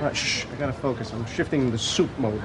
[0.00, 1.12] Uh, shh, I gotta focus.
[1.12, 2.40] I'm shifting the soup mode.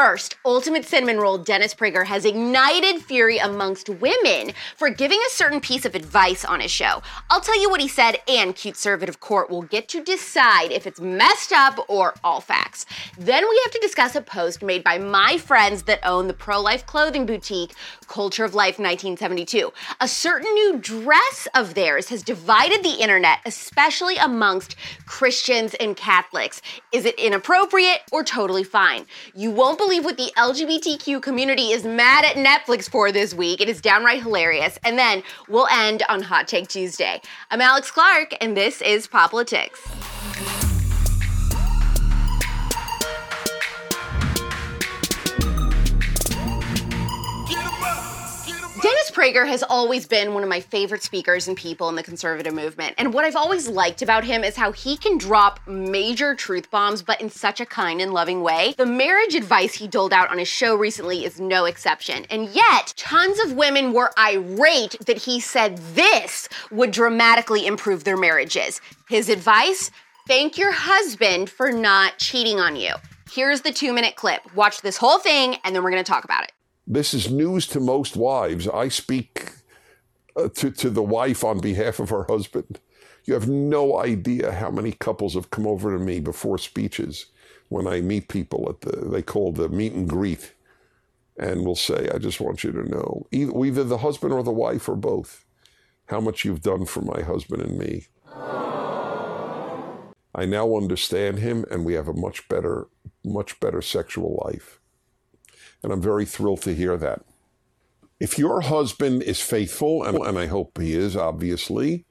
[0.00, 5.60] First, Ultimate Cinnamon Roll Dennis Prager has ignited fury amongst women for giving a certain
[5.60, 7.02] piece of advice on his show.
[7.30, 10.86] I'll tell you what he said, and Cute Conservative Court will get to decide if
[10.86, 12.86] it's messed up or all facts.
[13.18, 16.60] Then we have to discuss a post made by my friends that own the pro
[16.60, 17.74] life clothing boutique,
[18.06, 19.72] Culture of Life 1972.
[20.00, 24.76] A certain new dress of theirs has divided the internet, especially amongst
[25.06, 26.62] Christians and Catholics.
[26.92, 29.04] Is it inappropriate or totally fine?
[29.34, 33.62] You won't believe what the LGBTQ community is mad at Netflix for this week.
[33.62, 34.78] It is downright hilarious.
[34.84, 37.22] And then we'll end on Hot Take Tuesday.
[37.50, 40.67] I'm Alex Clark, and this is Poplitics.
[49.18, 52.94] Prager has always been one of my favorite speakers and people in the conservative movement.
[52.98, 57.02] And what I've always liked about him is how he can drop major truth bombs,
[57.02, 58.76] but in such a kind and loving way.
[58.78, 62.26] The marriage advice he doled out on his show recently is no exception.
[62.30, 68.16] And yet, tons of women were irate that he said this would dramatically improve their
[68.16, 68.80] marriages.
[69.08, 69.90] His advice
[70.28, 72.94] thank your husband for not cheating on you.
[73.32, 74.54] Here's the two minute clip.
[74.54, 76.52] Watch this whole thing, and then we're gonna talk about it.
[76.90, 78.66] This is news to most wives.
[78.66, 79.52] I speak
[80.34, 82.80] uh, to, to the wife on behalf of her husband.
[83.24, 87.26] You have no idea how many couples have come over to me before speeches
[87.68, 90.54] when I meet people at the, they call the meet and greet,
[91.38, 94.50] and will say, I just want you to know, either, either the husband or the
[94.50, 95.44] wife or both,
[96.06, 98.06] how much you've done for my husband and me.
[100.34, 102.86] I now understand him, and we have a much better,
[103.22, 104.80] much better sexual life.
[105.82, 107.22] And I'm very thrilled to hear that.
[108.20, 112.04] If your husband is faithful, and, I hope he is, obviously,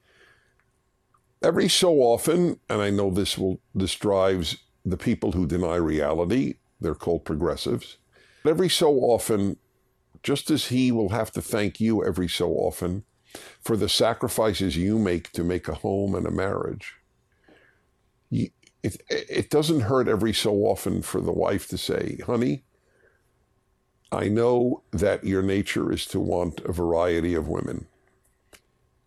[1.42, 6.54] every so often, and I know this will this drives the people who deny reality,
[6.80, 7.98] they're called progressives.
[8.46, 9.58] Every so often,
[10.22, 13.04] just as he will have to thank you every so often
[13.60, 16.94] for the sacrifices you make to make a home and a marriage,
[18.30, 18.52] it,
[19.08, 22.64] it doesn't hurt every so often for the wife to say, honey,
[24.10, 27.86] I know that your nature is to want a variety of women.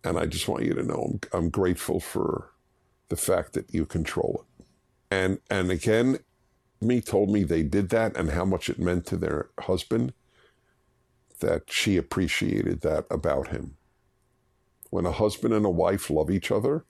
[0.04, 2.52] And I just want you to know I'm, I'm grateful for
[3.08, 4.64] the fact that you control it.
[5.10, 6.18] And and again,
[6.80, 10.14] me told me they did that and how much it meant to their husband
[11.40, 13.76] that she appreciated that about him.
[14.90, 16.84] When a husband and a wife love each other,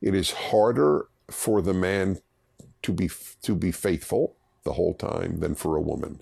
[0.00, 2.18] it is harder for the man
[2.82, 3.10] to be
[3.42, 6.20] to be faithful the whole time than for a woman.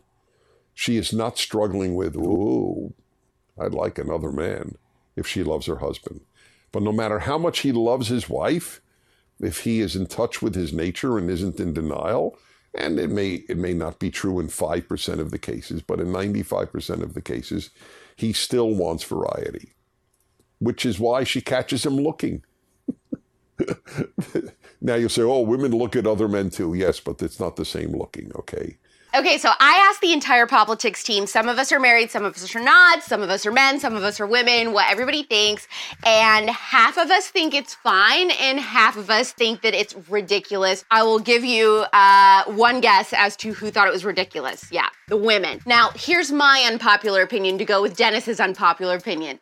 [0.75, 2.93] She is not struggling with, ooh,
[3.59, 4.77] I'd like another man
[5.17, 6.21] if she loves her husband.
[6.73, 8.81] But no matter how much he loves his wife,
[9.41, 12.37] if he is in touch with his nature and isn't in denial,
[12.75, 16.09] and it may it may not be true in 5% of the cases, but in
[16.09, 17.71] 95% of the cases,
[18.17, 19.73] he still wants variety.
[20.59, 22.43] Which is why she catches him looking.
[24.81, 26.75] now you'll say, oh, women look at other men too.
[26.75, 28.79] Yes, but it's not the same looking, okay?
[29.17, 31.29] Okay, so I asked the entire Poplitics team.
[31.29, 33.01] Some of us are married, some of us are not.
[33.05, 35.69] Some of us are men, some of us are women, what everybody thinks.
[36.05, 40.85] And half of us think it's fine, and half of us think that it's ridiculous.
[40.91, 44.73] I will give you uh, one guess as to who thought it was ridiculous.
[44.73, 45.61] Yeah, the women.
[45.65, 49.39] Now, here's my unpopular opinion to go with Dennis's unpopular opinion.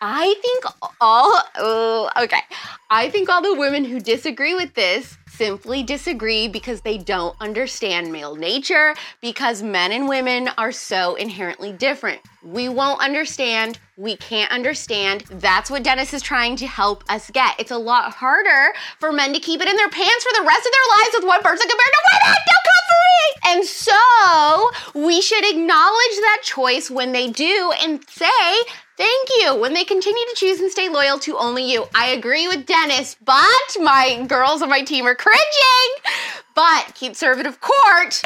[0.00, 0.64] I think
[1.02, 2.40] all, oh, okay.
[2.88, 8.12] I think all the women who disagree with this simply disagree because they don't understand
[8.12, 12.20] male nature, because men and women are so inherently different.
[12.42, 15.22] We won't understand, we can't understand.
[15.30, 17.58] That's what Dennis is trying to help us get.
[17.58, 20.66] It's a lot harder for men to keep it in their pants for the rest
[20.66, 22.36] of their lives with one person compared to women.
[22.46, 23.14] Don't come for me!
[23.46, 24.70] And so
[25.06, 28.26] we should acknowledge that choice when they do and say,
[28.96, 29.56] Thank you.
[29.56, 31.86] When they continue to choose and stay loyal to only you.
[31.94, 35.40] I agree with Dennis, but my girls on my team are cringing.
[36.54, 38.22] But conservative court,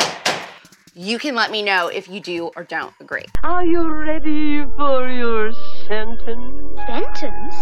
[0.95, 3.25] you can let me know if you do or don't agree.
[3.43, 5.53] Are you ready for your
[5.87, 6.81] sentence?
[6.87, 7.55] Sentence?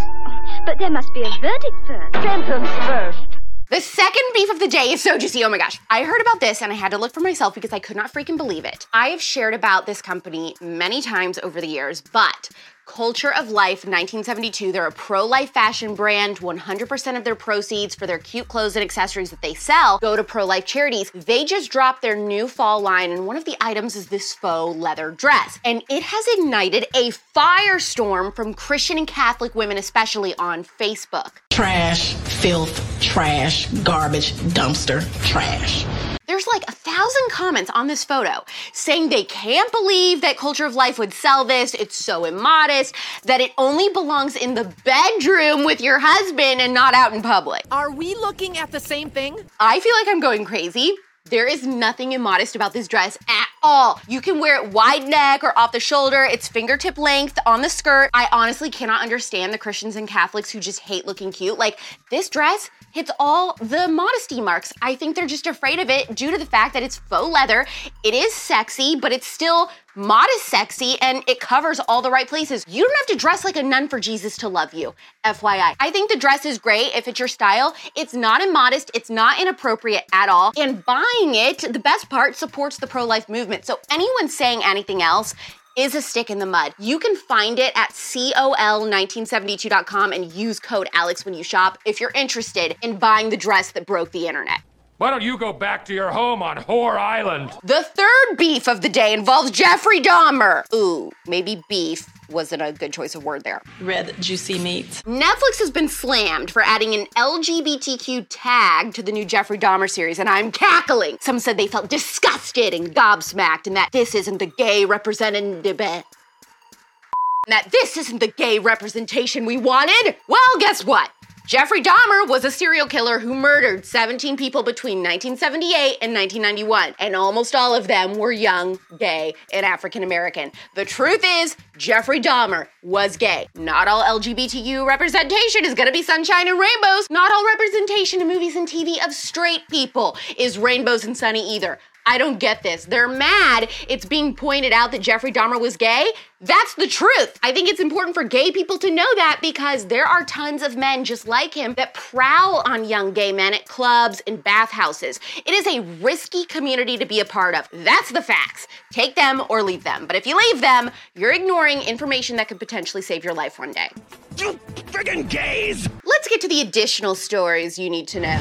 [0.65, 2.15] But there must be a verdict first.
[2.15, 3.39] Sentence first.
[3.71, 5.45] The second beef of the day is so juicy.
[5.45, 5.79] Oh my gosh.
[5.91, 8.13] I heard about this and I had to look for myself because I could not
[8.13, 8.87] freaking believe it.
[8.93, 12.49] I have shared about this company many times over the years, but
[12.87, 14.73] Culture of Life 1972.
[14.73, 16.39] They're a pro life fashion brand.
[16.39, 20.25] 100% of their proceeds for their cute clothes and accessories that they sell go to
[20.25, 21.11] pro life charities.
[21.11, 24.79] They just dropped their new fall line, and one of the items is this faux
[24.79, 25.59] leather dress.
[25.65, 31.33] And it has ignited a firestorm from Christian and Catholic women, especially on Facebook.
[31.51, 36.16] Trash, filth, trash, garbage, dumpster, trash.
[36.37, 38.45] There's like a thousand comments on this photo
[38.75, 41.73] saying they can't believe that Culture of Life would sell this.
[41.73, 42.95] It's so immodest
[43.25, 47.65] that it only belongs in the bedroom with your husband and not out in public.
[47.71, 49.39] Are we looking at the same thing?
[49.59, 50.95] I feel like I'm going crazy.
[51.29, 54.01] There is nothing immodest about this dress at all.
[54.07, 56.23] You can wear it wide neck or off the shoulder.
[56.23, 58.11] It's fingertip length on the skirt.
[58.15, 61.59] I honestly cannot understand the Christians and Catholics who just hate looking cute.
[61.59, 61.81] Like,
[62.13, 64.73] this dress hits all the modesty marks.
[64.81, 67.67] I think they're just afraid of it due to the fact that it's faux leather.
[68.05, 72.65] It is sexy, but it's still modest sexy and it covers all the right places.
[72.69, 74.95] You don't have to dress like a nun for Jesus to love you.
[75.25, 75.75] FYI.
[75.81, 77.75] I think the dress is great if it's your style.
[77.97, 80.53] It's not immodest, it's not inappropriate at all.
[80.57, 83.65] And buying it, the best part, supports the pro life movement.
[83.65, 85.35] So anyone saying anything else
[85.77, 86.75] is a stick in the mud.
[86.79, 92.13] You can find it at col1972.com and use code Alex when you shop if you're
[92.15, 94.61] interested in buying the dress that broke the internet.
[94.99, 97.53] Why don't you go back to your home on Whore Island?
[97.63, 100.65] The third beef of the day involves Jeffrey Dahmer.
[100.73, 103.61] Ooh, maybe beef wasn't a good choice of word there.
[103.83, 104.87] Red, juicy meat.
[105.05, 110.19] Netflix has been slammed for adding an LGBTQ tag to the new Jeffrey Dahmer series,
[110.19, 111.19] and I'm cackling.
[111.21, 115.77] Some said they felt disgusted and gobsmacked, and that this isn't the gay representative.
[115.77, 120.17] That this isn't the gay representation we wanted.
[120.27, 121.11] Well, guess what?
[121.47, 127.15] Jeffrey Dahmer was a serial killer who murdered 17 people between 1978 and 1991, and
[127.15, 130.51] almost all of them were young, gay, and African American.
[130.75, 133.47] The truth is, Jeffrey Dahmer was gay.
[133.55, 137.07] Not all LGBTQ representation is gonna be sunshine and rainbows.
[137.11, 141.79] Not all representation in movies and TV of straight people is rainbows and sunny either.
[142.07, 142.85] I don't get this.
[142.85, 146.11] They're mad it's being pointed out that Jeffrey Dahmer was gay.
[146.41, 147.39] That's the truth.
[147.43, 150.77] I think it's important for gay people to know that because there are tons of
[150.77, 155.19] men just like him that prowl on young gay men at clubs and bathhouses.
[155.37, 157.69] It is a risky community to be a part of.
[157.73, 158.67] That's the facts.
[158.93, 160.07] Take them or leave them.
[160.07, 163.73] But if you leave them, you're ignoring information that could potentially save your life one
[163.73, 163.89] day.
[164.37, 164.59] You
[164.93, 165.89] friggin' gays!
[166.05, 168.39] Let's get to the additional stories you need to know.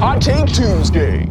[0.00, 1.26] Hot Take Tuesday.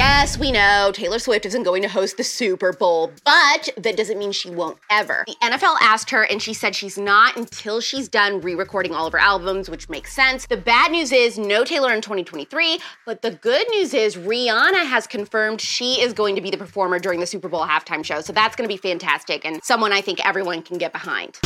[0.00, 4.18] Yes, we know Taylor Swift isn't going to host the Super Bowl, but that doesn't
[4.18, 5.24] mean she won't ever.
[5.26, 9.06] The NFL asked her, and she said she's not until she's done re recording all
[9.06, 10.46] of her albums, which makes sense.
[10.46, 15.06] The bad news is no Taylor in 2023, but the good news is Rihanna has
[15.06, 18.22] confirmed she is going to be the performer during the Super Bowl halftime show.
[18.22, 21.38] So that's going to be fantastic and someone I think everyone can get behind.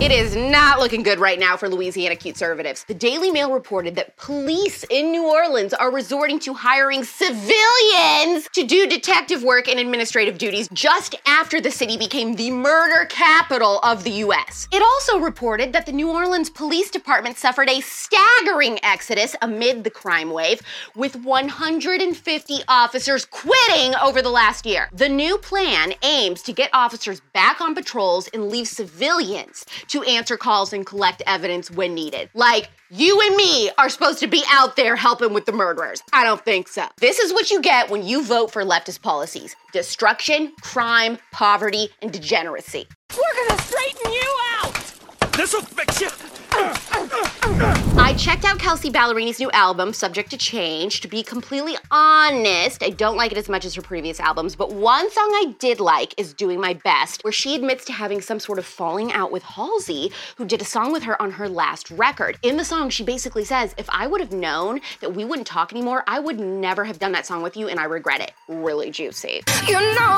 [0.00, 2.84] It is not looking good right now for Louisiana conservatives.
[2.84, 8.64] The Daily Mail reported that police in New Orleans are resorting to hiring civilians to
[8.66, 14.02] do detective work and administrative duties just after the city became the murder capital of
[14.02, 14.66] the US.
[14.72, 19.90] It also reported that the New Orleans Police Department suffered a staggering exodus amid the
[19.90, 20.62] crime wave,
[20.96, 24.88] with 150 officers quitting over the last year.
[24.94, 30.36] The new plan aims to get officers back on patrols and leave civilians to answer
[30.36, 32.30] calls and collect evidence when needed.
[32.34, 36.02] Like, you and me are supposed to be out there helping with the murderers.
[36.12, 36.86] I don't think so.
[36.98, 42.12] This is what you get when you vote for leftist policies destruction, crime, poverty, and
[42.12, 42.86] degeneracy.
[43.16, 44.74] We're gonna straighten you out!
[45.32, 46.08] This'll fix you!
[48.02, 51.02] I checked out Kelsea Ballerini's new album, Subject to Change.
[51.02, 54.72] To be completely honest, I don't like it as much as her previous albums, but
[54.72, 58.40] one song I did like is Doing My Best, where she admits to having some
[58.40, 61.90] sort of falling out with Halsey, who did a song with her on her last
[61.90, 62.38] record.
[62.42, 65.70] In the song, she basically says, If I would have known that we wouldn't talk
[65.70, 68.32] anymore, I would never have done that song with you, and I regret it.
[68.48, 69.42] Really juicy.
[69.68, 70.16] You know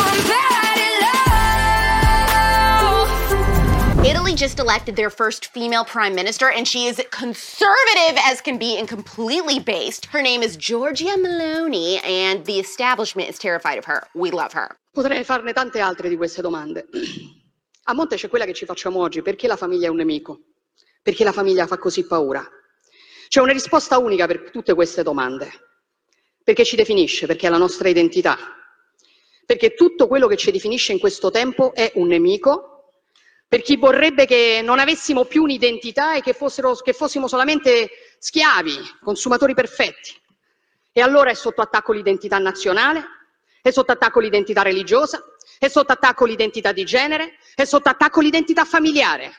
[4.04, 8.76] Italy just elected their first female prime minister, and she is conservative as can be
[8.76, 10.06] and completely based.
[10.06, 14.08] Her name is Giorgia Meloni, and the establishment is terrified of her.
[14.12, 14.76] We love her.
[14.92, 16.88] Potrei farne tante altre di queste domande.
[17.84, 20.40] A monte c'è quella che ci facciamo oggi, perché la famiglia è un nemico?
[21.00, 22.44] Perché la famiglia fa così paura?
[23.28, 25.48] C'è una risposta unica per tutte queste domande.
[26.42, 28.36] Perché ci definisce, perché è la nostra identità.
[29.46, 32.72] Perché tutto quello che ci definisce in questo tempo è un nemico
[33.52, 38.78] per chi vorrebbe che non avessimo più un'identità e che, fossero, che fossimo solamente schiavi,
[39.02, 40.18] consumatori perfetti.
[40.90, 43.04] E allora è sotto attacco l'identità nazionale,
[43.60, 45.22] è sotto attacco l'identità religiosa,
[45.58, 49.32] è sotto attacco l'identità di genere, è sotto attacco l'identità familiare.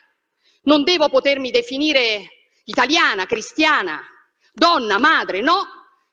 [0.66, 2.28] Non devo potermi definire
[2.66, 4.00] italiana, cristiana,
[4.54, 5.66] donna, madre, no.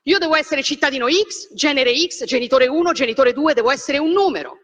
[0.05, 4.60] Io devo essere cittadino X, genere X, genitore 1, genitore 2, devo essere un numero.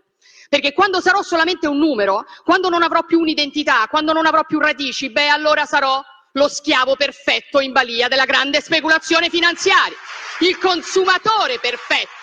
[0.49, 4.59] Perché quando sarò solamente un numero, quando non avrò più un'identità, quando non avrò più
[4.59, 6.01] radici, beh allora sarò
[6.33, 9.97] lo schiavo perfetto in balia della grande speculazione finanziaria,
[10.41, 12.15] il consumatore perfetto.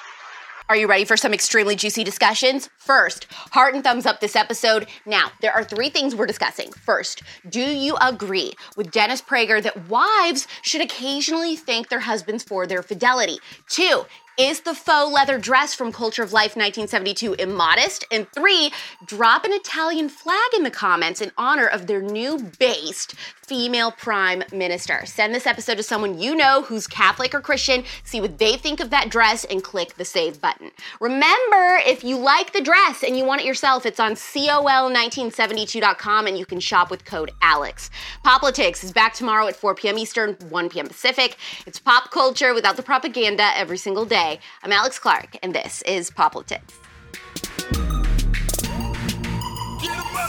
[0.66, 2.71] Are you ready for some extremely juicy discussions?
[2.78, 4.87] First, heart and thumbs up this episode.
[5.04, 6.73] Now, there are three things we're discussing.
[6.73, 12.66] First, do you agree with Dennis Prager that wives should occasionally thank their husbands for
[12.66, 13.40] their fidelity?
[13.69, 14.07] Two,
[14.38, 18.05] is the faux leather dress from Culture of Life 1972 immodest?
[18.11, 18.73] And three,
[19.05, 23.14] drop an Italian flag in the comments in honor of their new based
[23.47, 25.03] female prime minister.
[25.05, 28.81] Send this episode to someone you know who's Catholic or Christian, see what they think
[28.81, 30.73] of that dress, and click the save button.
[31.00, 36.38] Remember, if you like the dress and you want it yourself, it's on col1972.com and
[36.38, 37.91] you can shop with code ALEX.
[38.25, 39.99] Poplitics is back tomorrow at 4 p.m.
[39.99, 40.88] Eastern, 1 p.m.
[40.88, 41.37] Pacific.
[41.67, 44.24] It's pop culture without the propaganda every single day.
[44.62, 46.73] I'm Alex Clark, and this is Poplitics.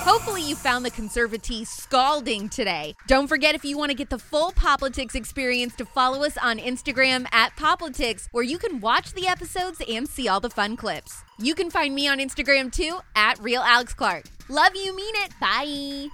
[0.08, 2.96] Hopefully, you found the conservatee scalding today.
[3.08, 6.58] Don't forget, if you want to get the full Poplitics experience, to follow us on
[6.58, 11.24] Instagram at Poplitics, where you can watch the episodes and see all the fun clips.
[11.40, 14.26] You can find me on Instagram too at Real Alex Clark.
[14.50, 15.32] Love you, mean it.
[15.40, 16.10] Bye.